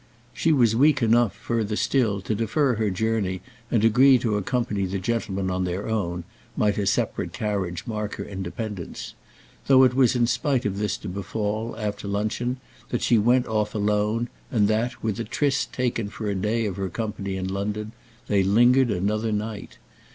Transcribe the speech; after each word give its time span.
She 0.33 0.51
was 0.51 0.75
weak 0.75 1.03
enough, 1.03 1.35
further 1.35 1.75
still, 1.75 2.21
to 2.21 2.33
defer 2.33 2.73
her 2.77 2.89
journey 2.89 3.41
and 3.69 3.83
agree 3.85 4.17
to 4.17 4.35
accompany 4.35 4.87
the 4.87 4.97
gentlemen 4.97 5.51
on 5.51 5.63
their 5.63 5.87
own, 5.87 6.23
might 6.57 6.79
a 6.79 6.87
separate 6.87 7.33
carriage 7.33 7.85
mark 7.85 8.15
her 8.15 8.23
independence; 8.25 9.13
though 9.67 9.83
it 9.83 9.93
was 9.93 10.15
in 10.15 10.25
spite 10.25 10.65
of 10.65 10.79
this 10.79 10.97
to 10.97 11.07
befall 11.07 11.75
after 11.77 12.07
luncheon 12.07 12.59
that 12.89 13.03
she 13.03 13.19
went 13.19 13.45
off 13.45 13.75
alone 13.75 14.27
and 14.49 14.67
that, 14.67 15.03
with 15.03 15.19
a 15.19 15.23
tryst 15.23 15.71
taken 15.71 16.09
for 16.09 16.27
a 16.27 16.33
day 16.33 16.65
of 16.65 16.77
her 16.77 16.89
company 16.89 17.35
in 17.35 17.47
London, 17.47 17.91
they 18.25 18.41
lingered 18.41 18.89
another 18.89 19.31
night. 19.31 19.77